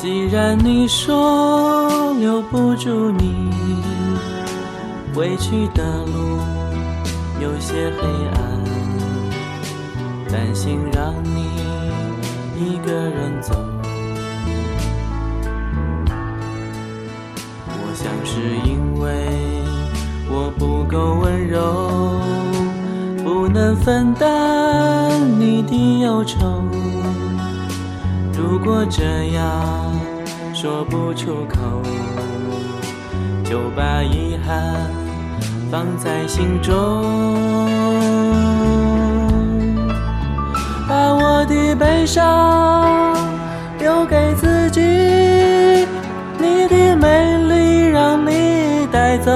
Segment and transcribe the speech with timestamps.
[0.00, 3.50] 既然你说留不住你，
[5.14, 6.38] 回去的路
[7.38, 8.64] 有些黑暗，
[10.32, 11.50] 担心让你
[12.56, 13.54] 一个人走。
[17.68, 19.28] 我想是因为
[20.30, 22.22] 我不够温柔，
[23.22, 26.38] 不能分担你的忧愁。
[28.32, 29.89] 如果这样
[30.62, 31.80] 说不出口，
[33.42, 34.62] 就把遗憾
[35.70, 36.76] 放在心中，
[40.86, 43.16] 把我的悲伤
[43.78, 44.82] 留给自己，
[46.38, 49.32] 你的美丽让你带走。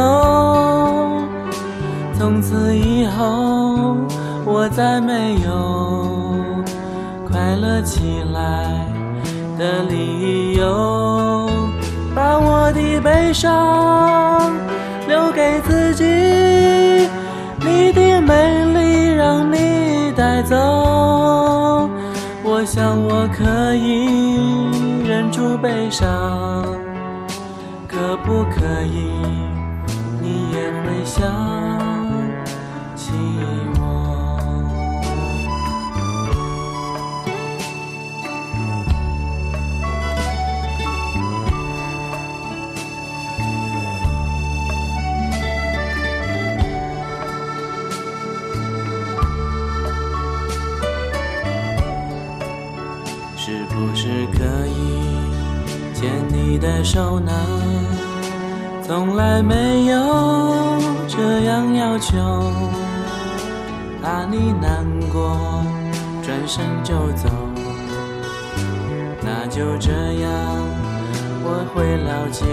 [2.19, 3.97] 从此以后，
[4.45, 6.63] 我再没有
[7.27, 8.87] 快乐起来
[9.59, 11.49] 的理由，
[12.15, 14.53] 把我的悲伤
[15.07, 16.05] 留给自己，
[17.61, 20.57] 你的美丽让你带走。
[22.43, 26.07] 我想我可以忍住悲伤，
[27.89, 29.11] 可不可以
[30.21, 31.23] 你也会想
[32.97, 33.13] 起
[33.79, 33.84] 我？
[56.55, 57.33] 你的手呢？
[58.87, 60.79] 从来没有
[61.09, 62.17] 这样要求，
[64.01, 65.37] 怕你难过，
[66.23, 67.29] 转身就走。
[69.21, 69.91] 那就这
[70.23, 70.31] 样，
[71.43, 72.45] 我会了解。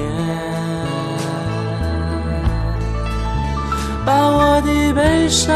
[4.03, 5.53] 把我的悲伤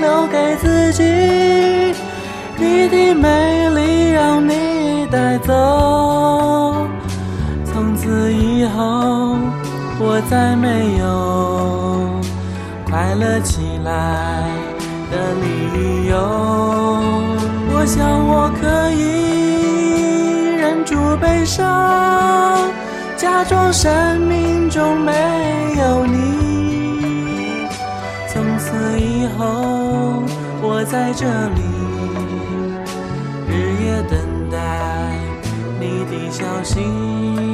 [0.00, 1.02] 留给自己，
[2.56, 3.61] 你的美
[10.32, 12.08] 再没有
[12.88, 14.48] 快乐起来
[15.10, 16.16] 的理由。
[17.68, 22.66] 我想我可以忍住悲伤，
[23.14, 25.12] 假装生命中没
[25.76, 27.68] 有你。
[28.26, 30.22] 从此以后，
[30.62, 31.60] 我在这里，
[33.50, 33.52] 日
[33.84, 34.18] 夜等
[34.50, 34.56] 待
[35.78, 37.51] 你的消息。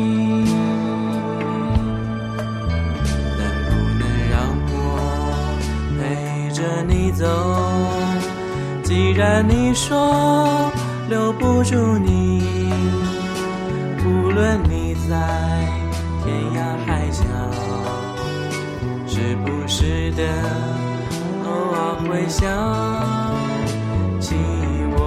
[8.88, 10.72] 既然你说
[11.10, 12.42] 留不住你，
[14.02, 15.14] 无论你在
[16.24, 17.22] 天涯海角。
[19.06, 20.22] 时不时的，
[21.44, 21.76] 偶尔
[22.08, 22.48] 会想
[24.22, 24.34] 起
[24.96, 24.98] 我，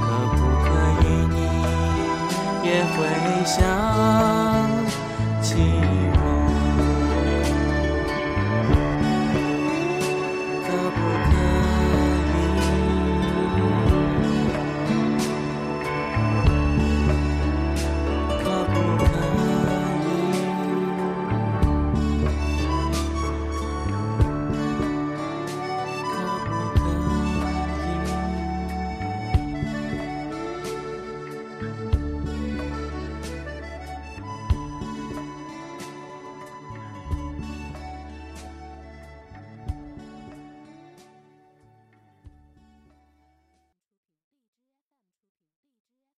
[0.00, 0.06] 可
[0.38, 0.66] 不可
[1.02, 1.04] 以
[1.34, 1.36] 你
[2.66, 2.96] 也会
[3.44, 3.85] 想？